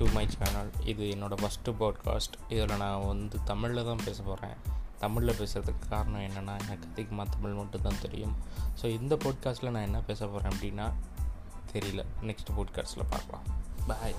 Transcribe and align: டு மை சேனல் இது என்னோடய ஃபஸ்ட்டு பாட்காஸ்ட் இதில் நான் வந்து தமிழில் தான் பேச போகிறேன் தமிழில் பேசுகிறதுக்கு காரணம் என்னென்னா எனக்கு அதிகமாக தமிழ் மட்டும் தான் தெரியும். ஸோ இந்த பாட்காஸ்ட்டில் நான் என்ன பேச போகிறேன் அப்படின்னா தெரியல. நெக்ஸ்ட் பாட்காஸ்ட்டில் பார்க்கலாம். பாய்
டு 0.00 0.06
மை 0.12 0.26
சேனல் 0.28 0.70
இது 0.84 1.04
என்னோடய 1.04 1.42
ஃபஸ்ட்டு 1.42 1.72
பாட்காஸ்ட் 1.80 2.36
இதில் 2.48 2.76
நான் 2.76 3.06
வந்து 3.06 3.42
தமிழில் 3.44 3.84
தான் 3.84 4.04
பேச 4.04 4.22
போகிறேன் 4.22 4.54
தமிழில் 4.98 5.34
பேசுகிறதுக்கு 5.34 5.88
காரணம் 5.88 6.20
என்னென்னா 6.20 6.60
எனக்கு 6.60 6.88
அதிகமாக 6.92 7.30
தமிழ் 7.30 7.52
மட்டும் 7.52 7.82
தான் 7.82 8.00
தெரியும். 8.02 8.36
ஸோ 8.82 8.84
இந்த 8.84 9.16
பாட்காஸ்ட்டில் 9.16 9.70
நான் 9.70 9.82
என்ன 9.82 10.00
பேச 10.00 10.26
போகிறேன் 10.26 10.52
அப்படின்னா 10.52 10.92
தெரியல. 11.72 12.04
நெக்ஸ்ட் 12.22 12.54
பாட்காஸ்ட்டில் 12.56 13.10
பார்க்கலாம். 13.10 13.42
பாய் 13.86 14.14